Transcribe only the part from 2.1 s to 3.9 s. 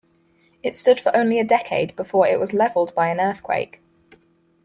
it was leveled by an earthquake.